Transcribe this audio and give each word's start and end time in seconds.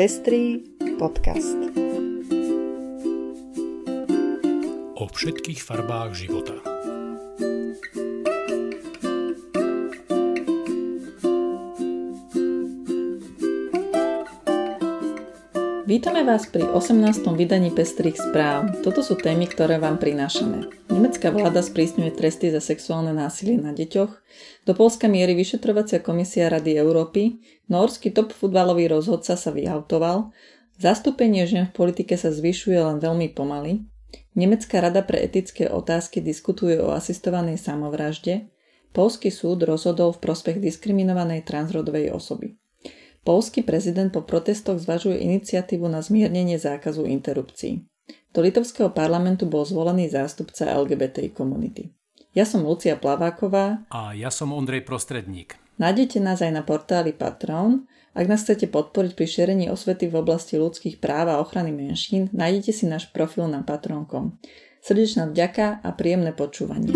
Pestrý 0.00 0.64
podcast. 0.96 1.60
O 4.96 5.04
všetkých 5.04 5.60
farbách 5.60 6.16
života. 6.16 6.56
Vítame 15.84 16.24
vás 16.24 16.48
pri 16.48 16.64
18. 16.64 17.20
vydaní 17.36 17.68
Pestrých 17.68 18.16
správ. 18.16 18.80
Toto 18.80 19.04
sú 19.04 19.20
témy, 19.20 19.52
ktoré 19.52 19.76
vám 19.76 20.00
prinášame. 20.00 20.79
Nemecká 21.00 21.32
vláda 21.32 21.64
sprísňuje 21.64 22.12
tresty 22.12 22.52
za 22.52 22.60
sexuálne 22.60 23.16
násilie 23.16 23.56
na 23.56 23.72
deťoch, 23.72 24.12
do 24.68 24.72
Polska 24.76 25.08
mierí 25.08 25.32
vyšetrovacia 25.32 26.04
komisia 26.04 26.52
Rady 26.52 26.76
Európy, 26.76 27.40
norský 27.72 28.12
top 28.12 28.36
futbalový 28.36 28.92
rozhodca 28.92 29.32
sa 29.32 29.48
vyautoval, 29.48 30.28
zastúpenie 30.76 31.48
žien 31.48 31.72
v 31.72 31.72
politike 31.72 32.20
sa 32.20 32.28
zvyšuje 32.28 32.76
len 32.76 33.00
veľmi 33.00 33.32
pomaly, 33.32 33.88
Nemecká 34.34 34.78
rada 34.78 35.02
pre 35.02 35.18
etické 35.22 35.66
otázky 35.66 36.22
diskutuje 36.22 36.78
o 36.78 36.94
asistovanej 36.94 37.58
samovražde, 37.58 38.46
Polský 38.90 39.30
súd 39.30 39.62
rozhodol 39.62 40.10
v 40.10 40.22
prospech 40.26 40.58
diskriminovanej 40.58 41.46
transrodovej 41.46 42.10
osoby. 42.10 42.58
Polský 43.22 43.62
prezident 43.62 44.10
po 44.10 44.26
protestoch 44.26 44.82
zvažuje 44.82 45.22
iniciatívu 45.22 45.86
na 45.86 46.02
zmiernenie 46.02 46.58
zákazu 46.58 47.06
interrupcií. 47.06 47.86
Do 48.30 48.46
litovského 48.46 48.94
parlamentu 48.94 49.50
bol 49.50 49.66
zvolený 49.66 50.06
zástupca 50.06 50.70
LGBTI 50.70 51.34
komunity. 51.34 51.90
Ja 52.30 52.46
som 52.46 52.62
Lucia 52.62 52.94
Plaváková. 52.94 53.82
A 53.90 54.14
ja 54.14 54.30
som 54.30 54.54
Ondrej 54.54 54.86
Prostredník. 54.86 55.58
Nájdete 55.82 56.22
nás 56.22 56.38
aj 56.38 56.54
na 56.54 56.62
portáli 56.62 57.10
Patron. 57.10 57.90
Ak 58.14 58.30
nás 58.30 58.46
chcete 58.46 58.70
podporiť 58.70 59.18
pri 59.18 59.26
šerení 59.26 59.66
osvety 59.66 60.06
v 60.06 60.22
oblasti 60.22 60.54
ľudských 60.54 61.02
práv 61.02 61.34
a 61.34 61.42
ochrany 61.42 61.74
menšín, 61.74 62.30
nájdete 62.30 62.70
si 62.70 62.84
náš 62.86 63.10
profil 63.10 63.50
na 63.50 63.66
patron.com. 63.66 64.38
Srdečná 64.78 65.26
vďaka 65.26 65.82
a 65.82 65.88
príjemné 65.90 66.30
počúvanie. 66.30 66.94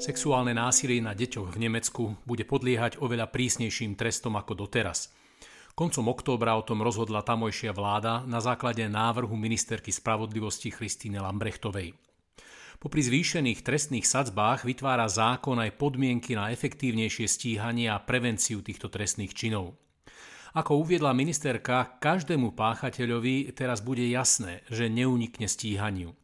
Sexuálne 0.00 0.56
násilie 0.56 1.04
na 1.04 1.12
deťoch 1.12 1.52
v 1.52 1.60
Nemecku 1.60 2.16
bude 2.24 2.48
podliehať 2.48 3.04
oveľa 3.04 3.28
prísnejším 3.28 4.00
trestom 4.00 4.40
ako 4.40 4.64
doteraz– 4.64 5.12
Koncom 5.76 6.08
októbra 6.08 6.56
o 6.56 6.64
tom 6.64 6.80
rozhodla 6.80 7.20
tamojšia 7.20 7.76
vláda 7.76 8.24
na 8.24 8.40
základe 8.40 8.80
návrhu 8.88 9.36
ministerky 9.36 9.92
spravodlivosti 9.92 10.72
Christine 10.72 11.20
Lambrechtovej. 11.20 11.92
Popri 12.80 13.04
zvýšených 13.04 13.60
trestných 13.60 14.08
sadzbách 14.08 14.64
vytvára 14.64 15.04
zákon 15.04 15.60
aj 15.60 15.76
podmienky 15.76 16.32
na 16.32 16.48
efektívnejšie 16.48 17.28
stíhanie 17.28 17.92
a 17.92 18.00
prevenciu 18.00 18.64
týchto 18.64 18.88
trestných 18.88 19.36
činov. 19.36 19.76
Ako 20.56 20.80
uviedla 20.80 21.12
ministerka, 21.12 22.00
každému 22.00 22.56
páchateľovi 22.56 23.52
teraz 23.52 23.84
bude 23.84 24.08
jasné, 24.08 24.64
že 24.72 24.88
neunikne 24.88 25.44
stíhaniu. 25.44 26.16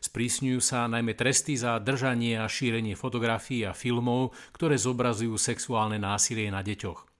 Sprísňujú 0.00 0.60
sa 0.64 0.88
najmä 0.88 1.12
tresty 1.12 1.52
za 1.60 1.76
držanie 1.84 2.40
a 2.40 2.48
šírenie 2.48 2.96
fotografií 2.96 3.68
a 3.68 3.76
filmov, 3.76 4.32
ktoré 4.56 4.80
zobrazujú 4.80 5.36
sexuálne 5.36 6.00
násilie 6.00 6.48
na 6.48 6.64
deťoch. 6.64 7.15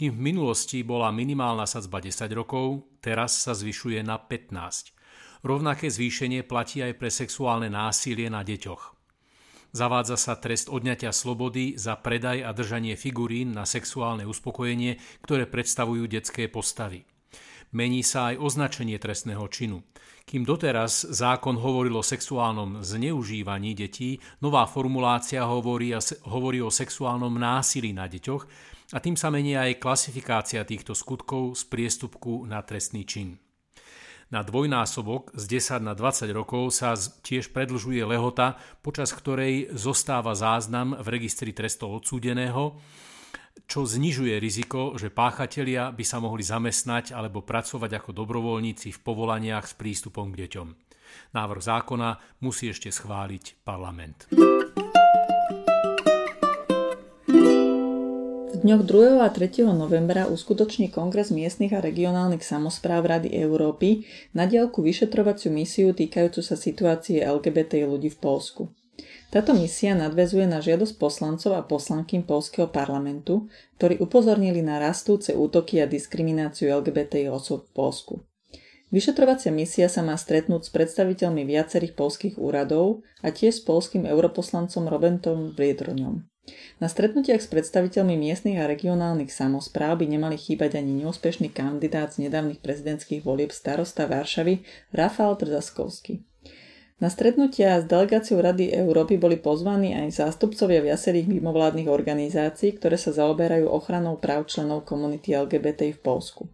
Kým 0.00 0.16
v 0.16 0.32
minulosti 0.32 0.80
bola 0.80 1.12
minimálna 1.12 1.68
sadzba 1.68 2.00
10 2.00 2.32
rokov, 2.32 2.88
teraz 3.04 3.36
sa 3.36 3.52
zvyšuje 3.52 4.00
na 4.00 4.16
15. 4.16 4.96
Rovnaké 5.44 5.92
zvýšenie 5.92 6.40
platí 6.40 6.80
aj 6.80 6.96
pre 6.96 7.12
sexuálne 7.12 7.68
násilie 7.68 8.32
na 8.32 8.40
deťoch. 8.40 8.96
Zavádza 9.76 10.16
sa 10.16 10.40
trest 10.40 10.72
odňatia 10.72 11.12
slobody 11.12 11.76
za 11.76 12.00
predaj 12.00 12.48
a 12.48 12.56
držanie 12.56 12.96
figurín 12.96 13.52
na 13.52 13.68
sexuálne 13.68 14.24
uspokojenie, 14.24 14.96
ktoré 15.20 15.44
predstavujú 15.44 16.08
detské 16.08 16.48
postavy. 16.48 17.04
Mení 17.76 18.00
sa 18.00 18.32
aj 18.32 18.40
označenie 18.40 18.96
trestného 18.96 19.44
činu. 19.52 19.84
Kým 20.24 20.48
doteraz 20.48 21.12
zákon 21.12 21.60
hovoril 21.60 22.00
o 22.00 22.06
sexuálnom 22.06 22.80
zneužívaní 22.80 23.76
detí, 23.76 24.16
nová 24.40 24.64
formulácia 24.64 25.44
hovorí, 25.44 25.92
hovorí 26.24 26.64
o 26.64 26.72
sexuálnom 26.72 27.36
násilí 27.36 27.92
na 27.92 28.08
deťoch, 28.08 28.48
a 28.90 28.98
tým 28.98 29.14
sa 29.14 29.30
mení 29.30 29.54
aj 29.54 29.78
klasifikácia 29.78 30.66
týchto 30.66 30.98
skutkov 30.98 31.54
z 31.54 31.62
priestupku 31.70 32.46
na 32.46 32.62
trestný 32.62 33.06
čin. 33.06 33.38
Na 34.30 34.46
dvojnásobok 34.46 35.34
z 35.34 35.58
10 35.58 35.82
na 35.82 35.94
20 35.98 36.30
rokov 36.30 36.70
sa 36.70 36.94
tiež 36.94 37.50
predlžuje 37.50 37.98
lehota, 38.06 38.54
počas 38.78 39.10
ktorej 39.10 39.74
zostáva 39.74 40.38
záznam 40.38 40.94
v 40.94 41.06
registri 41.18 41.50
trestov 41.50 41.98
odsúdeného, 41.98 42.78
čo 43.66 43.82
znižuje 43.82 44.38
riziko, 44.38 44.94
že 44.94 45.10
páchatelia 45.10 45.90
by 45.90 46.04
sa 46.06 46.22
mohli 46.22 46.46
zamestnať 46.46 47.10
alebo 47.10 47.42
pracovať 47.42 47.90
ako 47.98 48.10
dobrovoľníci 48.14 48.94
v 48.94 49.02
povolaniach 49.02 49.66
s 49.66 49.74
prístupom 49.74 50.30
k 50.30 50.46
deťom. 50.46 50.68
Návrh 51.34 51.62
zákona 51.62 52.38
musí 52.46 52.70
ešte 52.70 52.94
schváliť 52.94 53.66
parlament. 53.66 54.30
Dňoch 58.60 58.84
2. 58.84 59.24
a 59.24 59.28
3. 59.32 59.64
novembra 59.72 60.28
uskutoční 60.28 60.92
Kongres 60.92 61.32
miestnych 61.32 61.72
a 61.72 61.80
regionálnych 61.80 62.44
samozpráv 62.44 63.08
Rady 63.08 63.32
Európy 63.32 64.04
na 64.36 64.44
diaľku 64.44 64.84
vyšetrovaciu 64.84 65.48
misiu 65.48 65.96
týkajúcu 65.96 66.44
sa 66.44 66.60
situácie 66.60 67.24
LGBT 67.24 67.88
ľudí 67.88 68.12
v 68.12 68.20
Polsku. 68.20 68.62
Táto 69.32 69.56
misia 69.56 69.96
nadvezuje 69.96 70.44
na 70.44 70.60
žiadosť 70.60 71.00
poslancov 71.00 71.56
a 71.56 71.64
poslankyn 71.64 72.20
Polského 72.20 72.68
parlamentu, 72.68 73.48
ktorí 73.80 73.96
upozornili 73.96 74.60
na 74.60 74.76
rastúce 74.76 75.32
útoky 75.32 75.80
a 75.80 75.88
diskrimináciu 75.88 76.68
LGBT 76.84 77.32
osôb 77.32 77.64
v 77.64 77.72
Polsku. 77.72 78.14
Vyšetrovacia 78.92 79.56
misia 79.56 79.88
sa 79.88 80.04
má 80.04 80.20
stretnúť 80.20 80.68
s 80.68 80.70
predstaviteľmi 80.74 81.48
viacerých 81.48 81.96
polských 81.96 82.36
úradov 82.36 83.08
a 83.24 83.32
tiež 83.32 83.56
s 83.56 83.64
polským 83.64 84.04
europoslancom 84.04 84.84
Robentom 84.84 85.56
Briedroňom. 85.56 86.28
Na 86.80 86.88
stretnutiach 86.88 87.44
s 87.44 87.48
predstaviteľmi 87.52 88.16
miestnych 88.16 88.56
a 88.56 88.64
regionálnych 88.64 89.28
samozpráv 89.28 90.00
by 90.00 90.08
nemali 90.08 90.40
chýbať 90.40 90.80
ani 90.80 91.04
neúspešný 91.04 91.52
kandidát 91.52 92.08
z 92.16 92.24
nedávnych 92.24 92.64
prezidentských 92.64 93.20
volieb 93.20 93.52
starosta 93.52 94.08
Varšavy 94.08 94.64
Rafal 94.96 95.36
Trzaskovský. 95.36 96.24
Na 97.00 97.08
stretnutia 97.08 97.80
s 97.80 97.88
delegáciou 97.88 98.44
Rady 98.44 98.76
Európy 98.76 99.16
boli 99.16 99.40
pozvaní 99.40 99.96
aj 99.96 100.20
zástupcovia 100.20 100.84
viacerých 100.84 101.32
mimovládnych 101.32 101.88
organizácií, 101.88 102.76
ktoré 102.76 103.00
sa 103.00 103.12
zaoberajú 103.12 103.68
ochranou 103.72 104.20
práv 104.20 104.48
členov 104.48 104.84
komunity 104.84 105.32
LGBT 105.32 105.96
v 105.96 106.00
Polsku. 106.00 106.52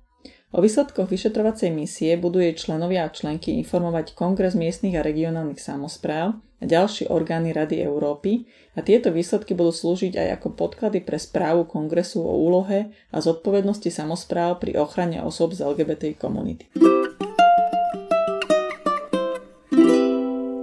O 0.55 0.63
výsledkoch 0.63 1.11
vyšetrovacej 1.11 1.75
misie 1.75 2.15
budú 2.15 2.39
jej 2.39 2.55
členovia 2.55 3.07
a 3.07 3.15
členky 3.15 3.59
informovať 3.59 4.15
Kongres 4.15 4.55
miestnych 4.55 4.95
a 4.95 5.03
regionálnych 5.03 5.59
samozpráv 5.59 6.39
a 6.61 6.65
ďalšie 6.65 7.13
orgány 7.13 7.53
Rady 7.53 7.85
Európy 7.85 8.49
a 8.77 8.81
tieto 8.81 9.13
výsledky 9.13 9.53
budú 9.53 9.73
slúžiť 9.73 10.17
aj 10.17 10.29
ako 10.41 10.57
podklady 10.57 11.05
pre 11.05 11.21
správu 11.21 11.69
Kongresu 11.69 12.25
o 12.25 12.33
úlohe 12.33 12.93
a 13.13 13.17
zodpovednosti 13.21 13.93
samozpráv 13.93 14.61
pri 14.61 14.81
ochrane 14.81 15.21
osob 15.21 15.53
z 15.53 15.65
LGBT 15.65 16.17
komunity. 16.17 16.69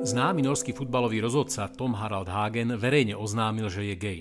Známy 0.04 0.46
norský 0.46 0.78
futbalový 0.78 1.24
rozhodca 1.24 1.72
Tom 1.74 1.98
Harald 1.98 2.30
Hagen 2.30 2.78
verejne 2.78 3.18
oznámil, 3.18 3.66
že 3.72 3.88
je 3.88 3.96
gay. 3.98 4.20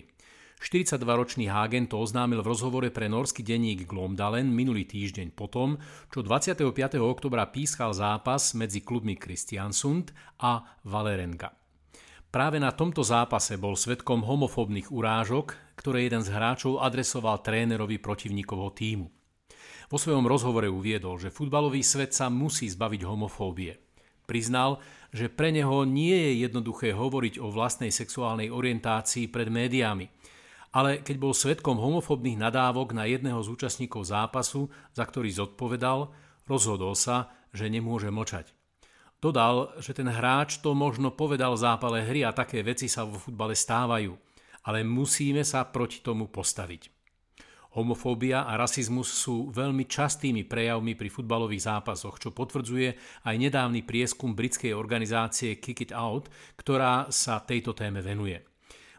42-ročný 0.62 1.50
Hagen 1.50 1.90
to 1.90 1.98
oznámil 1.98 2.38
v 2.38 2.54
rozhovore 2.54 2.88
pre 2.94 3.10
norský 3.10 3.42
denník 3.42 3.82
Glomdalen 3.90 4.46
minulý 4.46 4.86
týždeň 4.86 5.34
potom, 5.34 5.74
čo 6.06 6.22
25. 6.22 6.70
oktobra 7.02 7.50
pískal 7.50 7.90
zápas 7.90 8.54
medzi 8.54 8.78
klubmi 8.78 9.18
Kristiansund 9.18 10.14
a 10.38 10.62
Valerenga. 10.86 11.61
Práve 12.32 12.56
na 12.56 12.72
tomto 12.72 13.04
zápase 13.04 13.60
bol 13.60 13.76
svetkom 13.76 14.24
homofóbnych 14.24 14.88
urážok, 14.88 15.52
ktoré 15.76 16.08
jeden 16.08 16.24
z 16.24 16.32
hráčov 16.32 16.80
adresoval 16.80 17.44
trénerovi 17.44 18.00
protivníkovho 18.00 18.72
týmu. 18.72 19.12
Vo 19.92 20.00
svojom 20.00 20.24
rozhovore 20.24 20.64
uviedol, 20.64 21.20
že 21.20 21.28
futbalový 21.28 21.84
svet 21.84 22.16
sa 22.16 22.32
musí 22.32 22.72
zbaviť 22.72 23.04
homofóbie. 23.04 23.76
Priznal, 24.24 24.80
že 25.12 25.28
pre 25.28 25.52
neho 25.52 25.84
nie 25.84 26.16
je 26.16 26.48
jednoduché 26.48 26.96
hovoriť 26.96 27.36
o 27.36 27.52
vlastnej 27.52 27.92
sexuálnej 27.92 28.48
orientácii 28.48 29.28
pred 29.28 29.52
médiami, 29.52 30.08
ale 30.72 31.04
keď 31.04 31.16
bol 31.20 31.36
svetkom 31.36 31.76
homofobných 31.76 32.40
nadávok 32.40 32.96
na 32.96 33.04
jedného 33.04 33.44
z 33.44 33.52
účastníkov 33.52 34.08
zápasu, 34.08 34.72
za 34.96 35.04
ktorý 35.04 35.28
zodpovedal, 35.28 36.08
rozhodol 36.48 36.96
sa, 36.96 37.28
že 37.52 37.68
nemôže 37.68 38.08
mlčať. 38.08 38.56
Dodal, 39.22 39.70
že 39.78 39.94
ten 39.94 40.10
hráč 40.10 40.58
to 40.58 40.74
možno 40.74 41.14
povedal 41.14 41.54
v 41.54 41.62
zápale 41.62 42.02
hry 42.02 42.26
a 42.26 42.34
také 42.34 42.58
veci 42.66 42.90
sa 42.90 43.06
vo 43.06 43.22
futbale 43.22 43.54
stávajú, 43.54 44.10
ale 44.66 44.82
musíme 44.82 45.46
sa 45.46 45.62
proti 45.62 46.02
tomu 46.02 46.26
postaviť. 46.26 46.90
Homofóbia 47.78 48.50
a 48.50 48.58
rasizmus 48.58 49.14
sú 49.14 49.54
veľmi 49.54 49.86
častými 49.86 50.42
prejavmi 50.44 50.98
pri 50.98 51.08
futbalových 51.08 51.70
zápasoch, 51.70 52.18
čo 52.18 52.34
potvrdzuje 52.34 53.22
aj 53.22 53.34
nedávny 53.38 53.86
prieskum 53.86 54.34
britskej 54.34 54.74
organizácie 54.74 55.54
Kick 55.62 55.86
It 55.86 55.94
Out, 55.94 56.26
ktorá 56.58 57.06
sa 57.14 57.38
tejto 57.46 57.78
téme 57.78 58.02
venuje. 58.02 58.42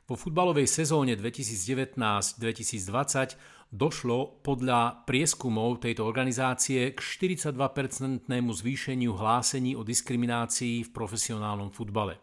Vo 0.07 0.15
futbalovej 0.15 0.71
sezóne 0.71 1.19
2019-2020 1.19 3.62
došlo 3.73 4.45
podľa 4.45 5.01
prieskumov 5.09 5.81
tejto 5.81 6.05
organizácie 6.05 6.93
k 6.93 6.99
42-percentnému 7.01 8.53
zvýšeniu 8.53 9.17
hlásení 9.17 9.73
o 9.73 9.81
diskriminácii 9.81 10.85
v 10.85 10.93
profesionálnom 10.93 11.73
futbale. 11.73 12.21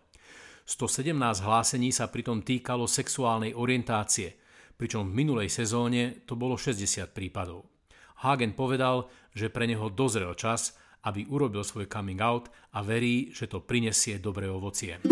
117 0.62 1.10
hlásení 1.42 1.90
sa 1.90 2.06
pritom 2.06 2.46
týkalo 2.46 2.86
sexuálnej 2.86 3.58
orientácie, 3.58 4.38
pričom 4.78 5.10
v 5.10 5.26
minulej 5.26 5.50
sezóne 5.50 6.22
to 6.22 6.38
bolo 6.38 6.54
60 6.54 7.10
prípadov. 7.10 7.66
Hagen 8.22 8.54
povedal, 8.54 9.10
že 9.34 9.50
pre 9.50 9.66
neho 9.66 9.90
dozrel 9.90 10.38
čas, 10.38 10.78
aby 11.02 11.26
urobil 11.26 11.66
svoj 11.66 11.90
coming 11.90 12.22
out 12.22 12.46
a 12.78 12.86
verí, 12.86 13.34
že 13.34 13.50
to 13.50 13.58
prinesie 13.58 14.22
dobré 14.22 14.46
ovocie. 14.46 15.02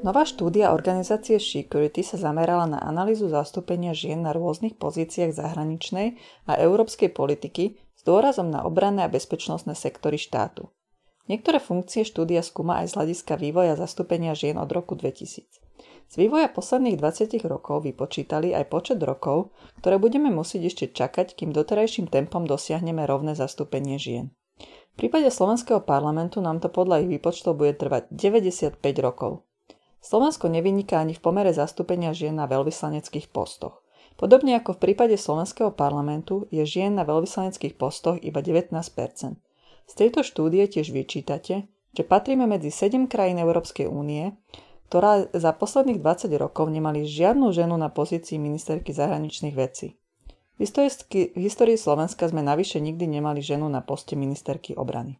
Nová 0.00 0.24
štúdia 0.24 0.72
organizácie 0.72 1.36
Security 1.36 2.00
sa 2.00 2.16
zamerala 2.16 2.64
na 2.64 2.80
analýzu 2.80 3.28
zastúpenia 3.28 3.92
žien 3.92 4.24
na 4.24 4.32
rôznych 4.32 4.80
pozíciách 4.80 5.36
zahraničnej 5.36 6.16
a 6.48 6.56
európskej 6.56 7.12
politiky 7.12 7.76
s 7.76 8.00
dôrazom 8.08 8.48
na 8.48 8.64
obranné 8.64 9.04
a 9.04 9.12
bezpečnostné 9.12 9.76
sektory 9.76 10.16
štátu. 10.16 10.72
Niektoré 11.28 11.60
funkcie 11.60 12.08
štúdia 12.08 12.40
skúma 12.40 12.80
aj 12.80 12.90
z 12.90 12.94
hľadiska 12.96 13.36
vývoja 13.36 13.76
zastúpenia 13.76 14.32
žien 14.32 14.56
od 14.56 14.72
roku 14.72 14.96
2000. 14.96 15.44
Z 16.08 16.14
vývoja 16.16 16.48
posledných 16.48 16.96
20 16.96 17.36
rokov 17.44 17.84
vypočítali 17.84 18.56
aj 18.56 18.72
počet 18.72 19.04
rokov, 19.04 19.52
ktoré 19.84 20.00
budeme 20.00 20.32
musieť 20.32 20.72
ešte 20.72 20.84
čakať, 20.96 21.36
kým 21.36 21.52
doterajším 21.52 22.08
tempom 22.08 22.48
dosiahneme 22.48 23.04
rovné 23.04 23.36
zastúpenie 23.36 24.00
žien. 24.00 24.32
V 24.96 25.06
prípade 25.06 25.28
slovenského 25.28 25.84
parlamentu 25.84 26.40
nám 26.40 26.64
to 26.64 26.72
podľa 26.72 27.04
ich 27.04 27.20
výpočtov 27.20 27.60
bude 27.60 27.76
trvať 27.76 28.08
95 28.16 28.80
rokov. 29.04 29.44
Slovensko 30.00 30.48
nevyniká 30.48 31.00
ani 31.04 31.12
v 31.12 31.20
pomere 31.20 31.52
zastúpenia 31.52 32.16
žien 32.16 32.32
na 32.32 32.48
veľvyslaneckých 32.48 33.28
postoch. 33.28 33.84
Podobne 34.16 34.56
ako 34.56 34.76
v 34.76 34.82
prípade 34.90 35.16
slovenského 35.16 35.72
parlamentu 35.72 36.44
je 36.52 36.64
žien 36.64 36.92
na 36.92 37.08
veľvyslaneckých 37.08 37.76
postoch 37.76 38.20
iba 38.20 38.44
19 38.44 38.72
Z 38.76 39.92
tejto 39.96 40.20
štúdie 40.20 40.68
tiež 40.68 40.92
vyčítate, 40.92 41.68
že 41.96 42.02
patríme 42.04 42.44
medzi 42.44 42.68
7 42.68 43.08
krajín 43.08 43.40
Európskej 43.40 43.88
únie, 43.88 44.36
ktorá 44.92 45.30
za 45.32 45.54
posledných 45.54 46.02
20 46.02 46.34
rokov 46.36 46.68
nemali 46.68 47.06
žiadnu 47.06 47.54
ženu 47.54 47.78
na 47.78 47.88
pozícii 47.88 48.36
ministerky 48.36 48.90
zahraničných 48.90 49.56
vecí. 49.56 49.96
V 50.60 50.68
histórii 51.40 51.80
Slovenska 51.80 52.28
sme 52.28 52.44
navyše 52.44 52.84
nikdy 52.84 53.08
nemali 53.08 53.40
ženu 53.40 53.64
na 53.72 53.80
poste 53.80 54.12
ministerky 54.12 54.76
obrany. 54.76 55.16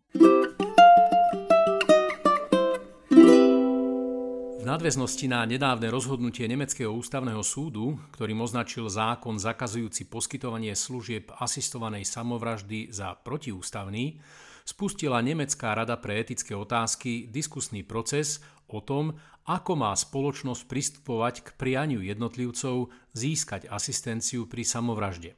Nadväznosti 4.64 5.26
na 5.30 5.48
nedávne 5.48 5.88
rozhodnutie 5.88 6.44
Nemeckého 6.44 6.92
ústavného 6.92 7.40
súdu, 7.40 7.96
ktorým 8.12 8.44
označil 8.44 8.86
zákon 8.92 9.40
zakazujúci 9.40 10.06
poskytovanie 10.12 10.76
služieb 10.76 11.32
asistovanej 11.40 12.04
samovraždy 12.04 12.92
za 12.92 13.16
protiústavný, 13.20 14.20
spustila 14.68 15.24
Nemecká 15.24 15.72
rada 15.72 15.96
pre 15.96 16.20
etické 16.20 16.52
otázky 16.52 17.32
diskusný 17.32 17.82
proces 17.82 18.44
o 18.68 18.84
tom, 18.84 19.16
ako 19.48 19.72
má 19.74 19.96
spoločnosť 19.96 20.62
pristupovať 20.68 21.34
k 21.42 21.48
prianiu 21.56 22.04
jednotlivcov 22.04 22.92
získať 23.16 23.66
asistenciu 23.72 24.44
pri 24.44 24.62
samovražde. 24.62 25.34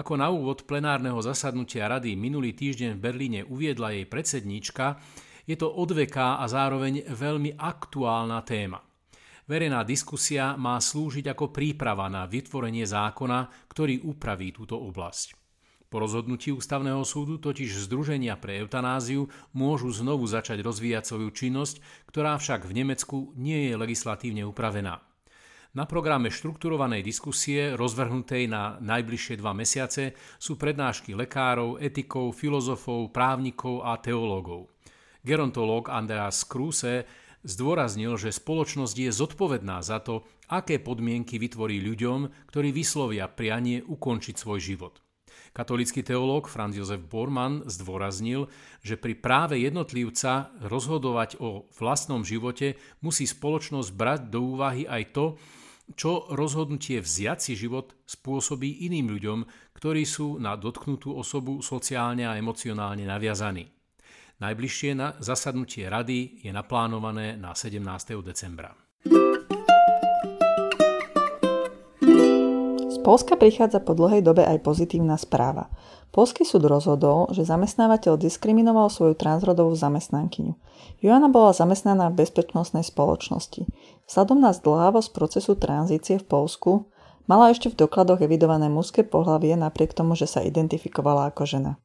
Ako 0.00 0.16
na 0.16 0.32
úvod 0.32 0.64
plenárneho 0.64 1.20
zasadnutia 1.20 1.84
rady 1.84 2.16
minulý 2.16 2.56
týždeň 2.56 2.96
v 2.96 3.02
Berlíne 3.02 3.40
uviedla 3.44 3.92
jej 3.92 4.08
predsedníčka, 4.08 4.96
je 5.46 5.56
to 5.58 5.68
odveká 5.70 6.38
a 6.38 6.46
zároveň 6.46 7.06
veľmi 7.10 7.58
aktuálna 7.58 8.42
téma. 8.46 8.80
Verejná 9.42 9.82
diskusia 9.82 10.54
má 10.54 10.78
slúžiť 10.78 11.34
ako 11.34 11.50
príprava 11.50 12.06
na 12.06 12.30
vytvorenie 12.30 12.86
zákona, 12.86 13.68
ktorý 13.68 14.06
upraví 14.06 14.54
túto 14.54 14.78
oblasť. 14.78 15.34
Po 15.92 16.00
rozhodnutí 16.00 16.48
ústavného 16.48 17.04
súdu 17.04 17.36
totiž 17.36 17.84
Združenia 17.84 18.40
pre 18.40 18.64
eutanáziu 18.64 19.28
môžu 19.52 19.92
znovu 19.92 20.24
začať 20.24 20.64
rozvíjať 20.64 21.04
svoju 21.04 21.28
činnosť, 21.36 21.84
ktorá 22.08 22.40
však 22.40 22.64
v 22.64 22.80
Nemecku 22.80 23.36
nie 23.36 23.68
je 23.68 23.76
legislatívne 23.76 24.48
upravená. 24.48 25.04
Na 25.76 25.84
programe 25.84 26.32
štrukturovanej 26.32 27.04
diskusie, 27.04 27.76
rozvrhnutej 27.76 28.48
na 28.48 28.80
najbližšie 28.80 29.36
dva 29.36 29.52
mesiace, 29.52 30.16
sú 30.40 30.56
prednášky 30.56 31.12
lekárov, 31.12 31.76
etikov, 31.76 32.36
filozofov, 32.36 33.12
právnikov 33.12 33.84
a 33.84 33.96
teológov. 34.00 34.72
Gerontológ 35.22 35.86
Andreas 35.86 36.42
Kruse 36.42 37.06
zdôraznil, 37.46 38.18
že 38.18 38.34
spoločnosť 38.34 38.96
je 39.06 39.10
zodpovedná 39.10 39.78
za 39.82 40.02
to, 40.02 40.26
aké 40.50 40.82
podmienky 40.82 41.38
vytvorí 41.38 41.78
ľuďom, 41.78 42.50
ktorí 42.50 42.74
vyslovia 42.74 43.30
prianie 43.30 43.86
ukončiť 43.86 44.34
svoj 44.34 44.58
život. 44.58 44.98
Katolický 45.52 46.00
teológ 46.00 46.48
Franz 46.48 46.74
Josef 46.80 47.04
Bormann 47.04 47.68
zdôraznil, 47.68 48.48
že 48.80 48.96
pri 48.96 49.14
práve 49.20 49.60
jednotlivca 49.60 50.48
rozhodovať 50.64 51.36
o 51.44 51.68
vlastnom 51.76 52.24
živote 52.24 52.80
musí 53.04 53.28
spoločnosť 53.28 53.90
brať 53.92 54.20
do 54.32 54.56
úvahy 54.56 54.88
aj 54.88 55.02
to, 55.12 55.26
čo 55.92 56.24
rozhodnutie 56.32 57.04
vziať 57.04 57.38
si 57.38 57.52
život 57.52 57.92
spôsobí 58.08 58.88
iným 58.88 59.12
ľuďom, 59.12 59.38
ktorí 59.76 60.08
sú 60.08 60.40
na 60.40 60.56
dotknutú 60.56 61.12
osobu 61.12 61.60
sociálne 61.60 62.24
a 62.24 62.38
emocionálne 62.40 63.04
naviazaní. 63.04 63.81
Najbližšie 64.42 64.98
na 64.98 65.14
zasadnutie 65.22 65.86
rady 65.86 66.42
je 66.42 66.50
naplánované 66.50 67.38
na 67.38 67.54
17. 67.54 67.78
decembra. 68.26 68.74
Z 72.90 72.96
Polska 73.06 73.38
prichádza 73.38 73.78
po 73.78 73.94
dlhej 73.94 74.26
dobe 74.26 74.42
aj 74.42 74.66
pozitívna 74.66 75.14
správa. 75.14 75.70
Polský 76.10 76.42
súd 76.42 76.66
rozhodol, 76.66 77.30
že 77.30 77.46
zamestnávateľ 77.46 78.18
diskriminoval 78.18 78.90
svoju 78.90 79.14
transrodovú 79.14 79.78
zamestnankyňu. 79.78 80.58
Joana 80.98 81.30
bola 81.30 81.54
zamestnaná 81.54 82.10
v 82.10 82.26
bezpečnostnej 82.26 82.82
spoločnosti. 82.82 83.70
Vzhľadom 84.10 84.42
na 84.42 84.50
zdlhávosť 84.50 85.14
procesu 85.14 85.54
tranzície 85.54 86.18
v 86.18 86.26
Polsku 86.26 86.90
mala 87.30 87.54
ešte 87.54 87.70
v 87.70 87.78
dokladoch 87.86 88.18
evidované 88.18 88.66
mužské 88.66 89.06
pohlavie 89.06 89.54
napriek 89.54 89.94
tomu, 89.94 90.18
že 90.18 90.26
sa 90.26 90.42
identifikovala 90.42 91.30
ako 91.30 91.46
žena. 91.46 91.78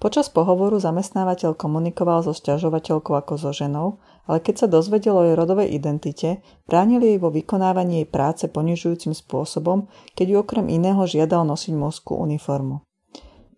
Počas 0.00 0.32
pohovoru 0.32 0.80
zamestnávateľ 0.80 1.60
komunikoval 1.60 2.24
so 2.24 2.32
sťažovateľkou 2.32 3.12
ako 3.20 3.36
so 3.36 3.52
ženou, 3.52 4.00
ale 4.24 4.40
keď 4.40 4.64
sa 4.64 4.66
dozvedel 4.72 5.12
o 5.12 5.28
jej 5.28 5.36
rodovej 5.36 5.76
identite, 5.76 6.40
bránil 6.64 7.04
jej 7.04 7.20
vo 7.20 7.28
vykonávaní 7.28 8.00
jej 8.00 8.08
práce 8.08 8.48
ponižujúcim 8.48 9.12
spôsobom, 9.12 9.92
keď 10.16 10.26
ju 10.32 10.36
okrem 10.40 10.72
iného 10.72 11.04
žiadal 11.04 11.44
nosiť 11.44 11.76
mužskú 11.76 12.16
uniformu. 12.16 12.80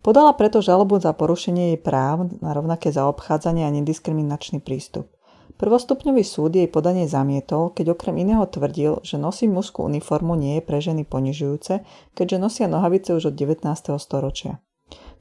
Podala 0.03 0.35
preto 0.35 0.59
žalobu 0.59 0.99
za 0.99 1.15
porušenie 1.15 1.73
jej 1.73 1.79
práv 1.79 2.27
na 2.43 2.51
rovnaké 2.51 2.91
zaobchádzanie 2.91 3.63
a 3.63 3.71
nediskriminačný 3.71 4.59
prístup. 4.59 5.07
Prvostupňový 5.55 6.27
súd 6.27 6.59
jej 6.59 6.67
podanie 6.67 7.07
zamietol, 7.07 7.71
keď 7.71 7.95
okrem 7.95 8.19
iného 8.19 8.43
tvrdil, 8.51 8.99
že 8.99 9.15
nosiť 9.15 9.47
mužskú 9.47 9.87
uniformu 9.87 10.35
nie 10.35 10.59
je 10.59 10.67
pre 10.67 10.83
ženy 10.83 11.07
ponižujúce, 11.07 11.87
keďže 12.19 12.35
nosia 12.35 12.67
nohavice 12.67 13.15
už 13.15 13.31
od 13.31 13.35
19. 13.39 13.63
storočia. 13.95 14.59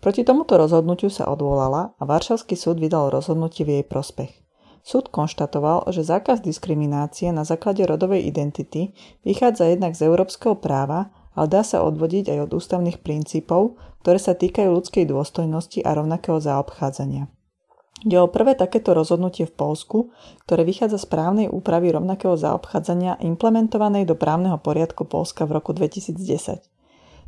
Proti 0.03 0.27
tomuto 0.27 0.59
rozhodnutiu 0.59 1.15
sa 1.15 1.31
odvolala 1.31 1.95
a 1.95 2.03
Varšavský 2.03 2.59
súd 2.59 2.83
vydal 2.83 3.15
rozhodnutie 3.15 3.63
v 3.63 3.79
jej 3.79 3.85
prospech. 3.87 4.35
Súd 4.83 5.15
konštatoval, 5.15 5.87
že 5.95 6.03
zákaz 6.03 6.43
diskriminácie 6.43 7.31
na 7.31 7.47
základe 7.47 7.87
rodovej 7.87 8.27
identity 8.27 8.99
vychádza 9.23 9.71
jednak 9.71 9.95
z 9.95 10.11
európskeho 10.11 10.59
práva, 10.59 11.15
ale 11.39 11.47
dá 11.47 11.63
sa 11.63 11.87
odvodiť 11.87 12.35
aj 12.35 12.39
od 12.45 12.59
ústavných 12.59 12.99
princípov, 12.99 13.79
ktoré 14.03 14.19
sa 14.19 14.35
týkajú 14.35 14.75
ľudskej 14.75 15.07
dôstojnosti 15.07 15.87
a 15.87 15.95
rovnakého 15.95 16.43
zaobchádzania. 16.43 17.31
Ide 18.03 18.19
o 18.19 18.27
prvé 18.27 18.59
takéto 18.59 18.99
rozhodnutie 18.99 19.47
v 19.47 19.55
Polsku, 19.55 20.11
ktoré 20.51 20.67
vychádza 20.67 20.99
z 20.99 21.07
právnej 21.07 21.47
úpravy 21.47 21.95
rovnakého 21.95 22.35
zaobchádzania 22.35 23.23
implementovanej 23.23 24.11
do 24.11 24.19
právneho 24.19 24.59
poriadku 24.59 25.07
Polska 25.07 25.47
v 25.47 25.63
roku 25.63 25.71
2010. 25.71 26.72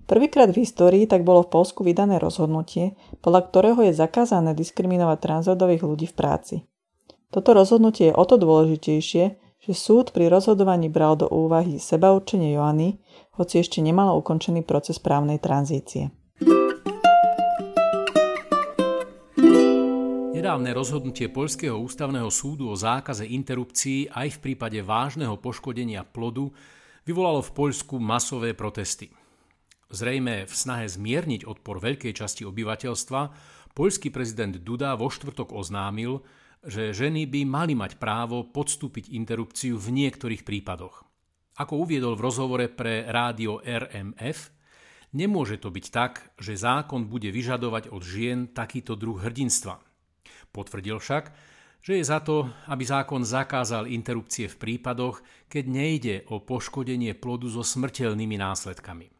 Prvýkrát 0.04 0.52
v 0.52 0.60
histórii 0.68 1.08
tak 1.08 1.24
bolo 1.24 1.48
v 1.48 1.52
Polsku 1.56 1.80
vydané 1.80 2.20
rozhodnutie, 2.20 2.92
podľa 3.24 3.48
ktorého 3.48 3.80
je 3.88 3.96
zakázané 3.96 4.52
diskriminovať 4.52 5.16
transrodových 5.16 5.80
ľudí 5.80 6.06
v 6.12 6.16
práci. 6.16 6.56
Toto 7.32 7.56
rozhodnutie 7.56 8.12
je 8.12 8.14
o 8.14 8.24
to 8.28 8.36
dôležitejšie, 8.36 9.24
že 9.64 9.72
súd 9.72 10.12
pri 10.12 10.28
rozhodovaní 10.28 10.92
bral 10.92 11.16
do 11.16 11.24
úvahy 11.32 11.80
sebaurčenie 11.80 12.52
Joany, 12.52 13.00
hoci 13.40 13.64
ešte 13.64 13.80
nemalo 13.80 14.20
ukončený 14.20 14.60
proces 14.68 15.00
právnej 15.00 15.40
tranzície. 15.40 16.12
Nedávne 20.36 20.76
rozhodnutie 20.76 21.32
Poľského 21.32 21.80
ústavného 21.80 22.28
súdu 22.28 22.68
o 22.68 22.76
zákaze 22.76 23.24
interrupcií 23.24 24.12
aj 24.12 24.36
v 24.36 24.38
prípade 24.52 24.84
vážneho 24.84 25.40
poškodenia 25.40 26.04
plodu 26.04 26.52
vyvolalo 27.08 27.40
v 27.40 27.50
Poľsku 27.56 27.96
masové 27.96 28.52
protesty. 28.52 29.23
Zrejme 29.92 30.48
v 30.48 30.54
snahe 30.54 30.86
zmierniť 30.88 31.44
odpor 31.44 31.80
veľkej 31.80 32.12
časti 32.16 32.42
obyvateľstva, 32.48 33.20
poľský 33.74 34.14
prezident 34.14 34.54
Duda 34.54 34.94
vo 34.94 35.10
štvrtok 35.10 35.50
oznámil, 35.50 36.22
že 36.64 36.96
ženy 36.96 37.28
by 37.28 37.44
mali 37.44 37.74
mať 37.76 38.00
právo 38.00 38.48
podstúpiť 38.48 39.12
interrupciu 39.12 39.76
v 39.76 39.88
niektorých 39.92 40.46
prípadoch. 40.46 41.04
Ako 41.60 41.86
uviedol 41.86 42.16
v 42.16 42.24
rozhovore 42.24 42.66
pre 42.72 43.06
rádio 43.06 43.60
RMF, 43.62 44.50
nemôže 45.14 45.60
to 45.60 45.70
byť 45.70 45.86
tak, 45.92 46.34
že 46.40 46.58
zákon 46.58 47.06
bude 47.06 47.28
vyžadovať 47.30 47.92
od 47.92 48.02
žien 48.02 48.50
takýto 48.50 48.98
druh 48.98 49.20
hrdinstva. 49.20 49.78
Potvrdil 50.50 50.98
však, 50.98 51.30
že 51.84 52.00
je 52.00 52.04
za 52.08 52.24
to, 52.24 52.48
aby 52.72 52.82
zákon 52.82 53.22
zakázal 53.22 53.84
interrupcie 53.84 54.48
v 54.48 54.56
prípadoch, 54.56 55.20
keď 55.52 55.64
nejde 55.68 56.14
o 56.32 56.40
poškodenie 56.40 57.12
plodu 57.12 57.46
so 57.52 57.60
smrteľnými 57.60 58.40
následkami. 58.40 59.12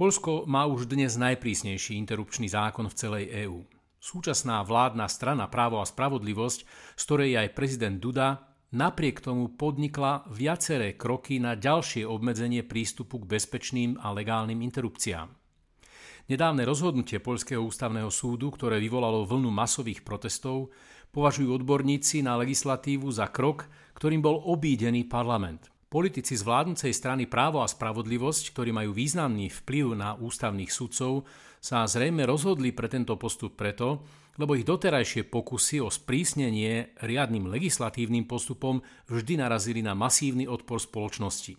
Polsko 0.00 0.48
má 0.48 0.64
už 0.64 0.88
dnes 0.88 1.20
najprísnejší 1.20 1.92
interrupčný 2.00 2.48
zákon 2.48 2.88
v 2.88 2.96
celej 2.96 3.24
EÚ. 3.44 3.68
Súčasná 4.00 4.64
vládna 4.64 5.04
strana 5.12 5.44
Právo 5.44 5.76
a 5.76 5.84
spravodlivosť, 5.84 6.60
z 6.96 7.02
ktorej 7.04 7.36
aj 7.36 7.52
prezident 7.52 8.00
Duda, 8.00 8.48
napriek 8.72 9.20
tomu 9.20 9.52
podnikla 9.52 10.24
viaceré 10.32 10.96
kroky 10.96 11.36
na 11.36 11.52
ďalšie 11.52 12.08
obmedzenie 12.08 12.64
prístupu 12.64 13.20
k 13.20 13.28
bezpečným 13.28 14.00
a 14.00 14.16
legálnym 14.16 14.64
interrupciám. 14.64 15.36
Nedávne 16.32 16.64
rozhodnutie 16.64 17.20
Poľského 17.20 17.60
ústavného 17.60 18.08
súdu, 18.08 18.48
ktoré 18.56 18.80
vyvolalo 18.80 19.28
vlnu 19.28 19.52
masových 19.52 20.00
protestov, 20.00 20.72
považujú 21.12 21.60
odborníci 21.60 22.24
na 22.24 22.40
legislatívu 22.40 23.04
za 23.12 23.28
krok, 23.28 23.68
ktorým 24.00 24.24
bol 24.24 24.48
obídený 24.48 25.04
parlament. 25.04 25.68
Politici 25.90 26.38
z 26.38 26.46
vládnucej 26.46 26.94
strany 26.94 27.26
Právo 27.26 27.66
a 27.66 27.66
spravodlivosť, 27.66 28.54
ktorí 28.54 28.70
majú 28.70 28.94
významný 28.94 29.50
vplyv 29.50 29.98
na 29.98 30.14
ústavných 30.14 30.70
sudcov, 30.70 31.26
sa 31.58 31.82
zrejme 31.82 32.22
rozhodli 32.30 32.70
pre 32.70 32.86
tento 32.86 33.18
postup 33.18 33.58
preto, 33.58 34.06
lebo 34.38 34.54
ich 34.54 34.62
doterajšie 34.62 35.26
pokusy 35.26 35.82
o 35.82 35.90
sprísnenie 35.90 36.94
riadnym 37.02 37.50
legislatívnym 37.50 38.22
postupom 38.30 38.78
vždy 39.10 39.42
narazili 39.42 39.82
na 39.82 39.98
masívny 39.98 40.46
odpor 40.46 40.78
spoločnosti. 40.78 41.58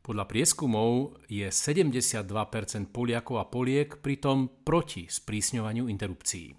Podľa 0.00 0.24
prieskumov 0.24 1.20
je 1.28 1.44
72% 1.44 2.24
Poliakov 2.96 3.36
a 3.36 3.44
Poliek 3.44 4.00
pritom 4.00 4.64
proti 4.64 5.04
sprísňovaniu 5.04 5.84
interrupcií. 5.92 6.56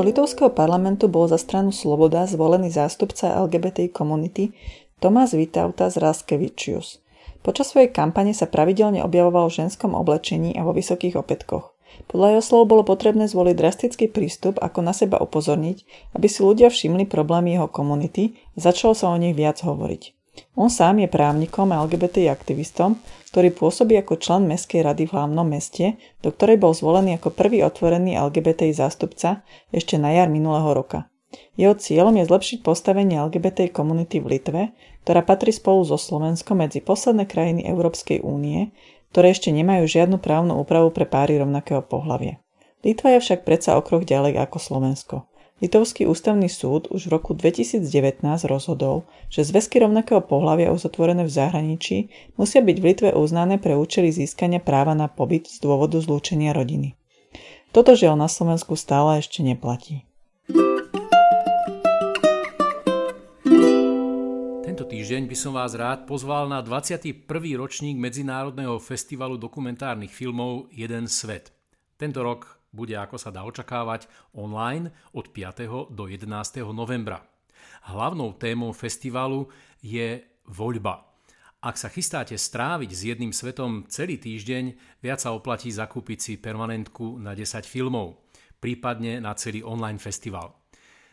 Do 0.00 0.08
litovského 0.08 0.48
parlamentu 0.48 1.12
bol 1.12 1.28
za 1.28 1.36
stranu 1.36 1.76
Sloboda 1.76 2.24
zvolený 2.24 2.72
zástupca 2.72 3.36
LGBT 3.44 3.92
komunity 3.92 4.48
Tomás 4.96 5.36
Vitauta 5.36 5.92
z 5.92 6.00
Raskevičius. 6.00 7.04
Počas 7.44 7.68
svojej 7.68 7.92
kampane 7.92 8.32
sa 8.32 8.48
pravidelne 8.48 9.04
objavoval 9.04 9.52
v 9.52 9.60
ženskom 9.60 9.92
oblečení 9.92 10.56
a 10.56 10.64
vo 10.64 10.72
vysokých 10.72 11.20
opätkoch. 11.20 11.76
Podľa 12.08 12.32
jeho 12.32 12.40
slov 12.48 12.72
bolo 12.72 12.80
potrebné 12.80 13.28
zvoliť 13.28 13.52
drastický 13.52 14.08
prístup, 14.08 14.56
ako 14.64 14.80
na 14.80 14.96
seba 14.96 15.20
upozorniť, 15.20 15.84
aby 16.16 16.26
si 16.32 16.40
ľudia 16.40 16.72
všimli 16.72 17.04
problémy 17.04 17.60
jeho 17.60 17.68
komunity 17.68 18.40
a 18.56 18.72
začalo 18.72 18.96
sa 18.96 19.12
o 19.12 19.20
nich 19.20 19.36
viac 19.36 19.60
hovoriť. 19.60 20.19
On 20.58 20.68
sám 20.68 21.02
je 21.02 21.08
právnikom 21.08 21.70
a 21.72 21.80
LGBT 21.84 22.30
aktivistom, 22.30 22.98
ktorý 23.30 23.54
pôsobí 23.54 23.94
ako 24.00 24.18
člen 24.18 24.50
Mestskej 24.50 24.82
rady 24.82 25.06
v 25.06 25.14
hlavnom 25.14 25.46
meste, 25.46 25.94
do 26.20 26.34
ktorej 26.34 26.58
bol 26.58 26.74
zvolený 26.74 27.22
ako 27.22 27.30
prvý 27.30 27.62
otvorený 27.62 28.18
LGBT 28.18 28.74
zástupca 28.74 29.46
ešte 29.70 29.96
na 29.96 30.10
jar 30.10 30.26
minulého 30.26 30.70
roka. 30.74 31.06
Jeho 31.54 31.78
cieľom 31.78 32.18
je 32.18 32.26
zlepšiť 32.26 32.58
postavenie 32.66 33.22
LGBT 33.22 33.70
komunity 33.70 34.18
v 34.18 34.34
Litve, 34.34 34.62
ktorá 35.06 35.22
patrí 35.22 35.54
spolu 35.54 35.86
so 35.86 35.94
Slovenskom 35.94 36.58
medzi 36.58 36.82
posledné 36.82 37.30
krajiny 37.30 37.70
Európskej 37.70 38.18
únie, 38.26 38.74
ktoré 39.14 39.30
ešte 39.30 39.54
nemajú 39.54 39.86
žiadnu 39.86 40.18
právnu 40.18 40.58
úpravu 40.58 40.90
pre 40.90 41.06
páry 41.06 41.38
rovnakého 41.38 41.86
pohľavia. 41.86 42.42
Litva 42.82 43.14
je 43.14 43.22
však 43.22 43.46
predsa 43.46 43.78
o 43.78 43.84
ďalej 43.84 44.40
ako 44.42 44.58
Slovensko. 44.58 45.29
Litovský 45.60 46.08
ústavný 46.08 46.48
súd 46.48 46.88
už 46.88 47.12
v 47.12 47.20
roku 47.20 47.36
2019 47.36 47.84
rozhodol, 48.48 49.04
že 49.28 49.44
zväzky 49.44 49.84
rovnakého 49.84 50.24
pohľavia 50.24 50.72
uzatvorené 50.72 51.28
v 51.28 51.32
zahraničí 51.36 52.08
musia 52.40 52.64
byť 52.64 52.76
v 52.80 52.84
Litve 52.88 53.10
uznané 53.12 53.60
pre 53.60 53.76
účely 53.76 54.08
získania 54.08 54.56
práva 54.56 54.96
na 54.96 55.12
pobyt 55.12 55.52
z 55.52 55.60
dôvodu 55.60 56.00
zlúčenia 56.00 56.56
rodiny. 56.56 56.96
Toto 57.76 57.92
žiaľ 57.92 58.16
na 58.16 58.32
Slovensku 58.32 58.72
stále 58.72 59.20
ešte 59.20 59.44
neplatí. 59.44 60.08
Tento 64.64 64.88
týždeň 64.88 65.28
by 65.28 65.36
som 65.36 65.52
vás 65.52 65.76
rád 65.76 66.08
pozval 66.08 66.48
na 66.48 66.64
21. 66.64 67.28
ročník 67.60 68.00
Medzinárodného 68.00 68.80
festivalu 68.80 69.36
dokumentárnych 69.36 70.08
filmov 70.08 70.72
Jeden 70.72 71.04
svet. 71.04 71.52
Tento 72.00 72.24
rok 72.24 72.59
bude, 72.70 72.94
ako 72.94 73.18
sa 73.18 73.34
dá 73.34 73.42
očakávať, 73.46 74.06
online 74.34 74.94
od 75.14 75.30
5. 75.30 75.90
do 75.90 76.04
11. 76.06 76.26
novembra. 76.70 77.22
Hlavnou 77.90 78.34
témou 78.38 78.72
festivalu 78.72 79.50
je 79.82 80.22
voľba. 80.48 81.06
Ak 81.60 81.76
sa 81.76 81.92
chystáte 81.92 82.40
stráviť 82.40 82.90
s 82.90 83.00
jedným 83.04 83.36
svetom 83.36 83.84
celý 83.84 84.16
týždeň, 84.16 84.96
viac 85.04 85.20
sa 85.20 85.36
oplatí 85.36 85.68
zakúpiť 85.68 86.18
si 86.18 86.32
permanentku 86.40 87.20
na 87.20 87.36
10 87.36 87.68
filmov, 87.68 88.24
prípadne 88.56 89.20
na 89.20 89.36
celý 89.36 89.60
online 89.60 90.00
festival. 90.00 90.56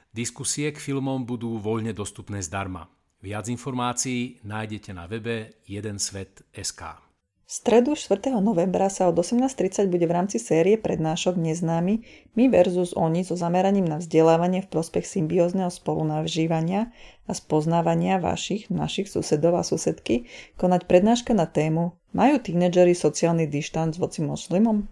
Diskusie 0.07 0.71
k 0.71 0.79
filmom 0.79 1.27
budú 1.27 1.59
voľne 1.59 1.91
dostupné 1.91 2.39
zdarma. 2.39 2.87
Viac 3.19 3.51
informácií 3.51 4.39
nájdete 4.47 4.95
na 4.95 5.03
webe 5.03 5.59
jedensvet.sk. 5.67 7.06
V 7.47 7.63
stredu 7.63 7.95
4. 7.95 8.43
novembra 8.43 8.91
sa 8.91 9.07
od 9.07 9.15
18.30 9.23 9.87
bude 9.87 10.03
v 10.03 10.11
rámci 10.11 10.35
série 10.35 10.75
prednášok 10.75 11.39
neznámy 11.39 12.03
My 12.35 12.51
versus 12.51 12.91
Oni 12.91 13.23
so 13.23 13.39
zameraním 13.39 13.87
na 13.87 14.03
vzdelávanie 14.03 14.67
v 14.67 14.67
prospech 14.67 15.07
symbiózneho 15.07 15.71
spolunavžívania 15.71 16.91
a 17.23 17.31
spoznávania 17.31 18.19
vašich, 18.19 18.67
našich 18.67 19.07
susedov 19.07 19.55
a 19.55 19.63
susedky 19.63 20.27
konať 20.59 20.91
prednáška 20.91 21.31
na 21.31 21.47
tému 21.47 21.95
Majú 22.11 22.35
tínedžeri 22.43 22.91
sociálny 22.91 23.47
dištanc 23.47 23.95
voci 23.95 24.27
moslimom? 24.27 24.91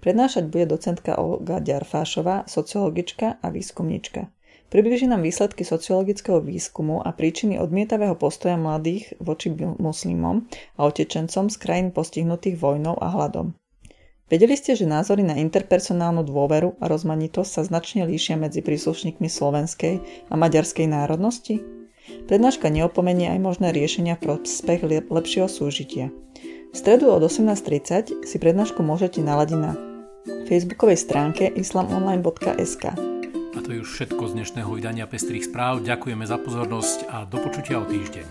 Prednášať 0.00 0.48
bude 0.48 0.72
docentka 0.72 1.20
Olga 1.20 1.60
Ďarfášová, 1.60 2.48
sociologička 2.48 3.36
a 3.36 3.52
výskumnička. 3.52 4.32
Približí 4.72 5.04
nám 5.04 5.20
výsledky 5.20 5.68
sociologického 5.68 6.40
výskumu 6.40 7.04
a 7.04 7.12
príčiny 7.12 7.60
odmietavého 7.60 8.16
postoja 8.16 8.56
mladých 8.56 9.12
voči 9.20 9.52
muslimom 9.76 10.48
a 10.80 10.88
otečencom 10.88 11.52
z 11.52 11.56
krajín 11.60 11.88
postihnutých 11.92 12.56
vojnou 12.56 12.96
a 12.96 13.12
hladom. 13.12 13.52
Vedeli 14.32 14.56
ste, 14.56 14.72
že 14.72 14.88
názory 14.88 15.28
na 15.28 15.36
interpersonálnu 15.36 16.24
dôveru 16.24 16.80
a 16.80 16.88
rozmanitosť 16.88 17.50
sa 17.52 17.62
značne 17.68 18.08
líšia 18.08 18.40
medzi 18.40 18.64
príslušníkmi 18.64 19.28
slovenskej 19.28 20.00
a 20.32 20.34
maďarskej 20.40 20.88
národnosti? 20.88 21.60
Prednáška 22.32 22.72
neopomenie 22.72 23.28
aj 23.28 23.44
možné 23.44 23.76
riešenia 23.76 24.16
v 24.16 24.40
prospech 24.40 24.88
lepšieho 25.12 25.52
súžitia. 25.52 26.08
V 26.72 26.76
stredu 26.80 27.12
od 27.12 27.20
18.30 27.20 28.24
si 28.24 28.36
prednášku 28.40 28.80
môžete 28.80 29.20
naladiť 29.20 29.58
na 29.60 29.76
facebookovej 30.48 30.96
stránke 30.96 31.52
islamonline.sk. 31.52 33.11
A 33.52 33.60
to 33.60 33.68
je 33.72 33.84
už 33.84 33.90
všetko 33.92 34.32
z 34.32 34.32
dnešného 34.40 34.70
vydania 34.72 35.04
Pestrých 35.04 35.44
správ. 35.44 35.84
Ďakujeme 35.84 36.24
za 36.24 36.40
pozornosť 36.40 36.98
a 37.12 37.28
do 37.28 37.36
počutia 37.36 37.78
o 37.78 37.84
týždeň. 37.84 38.26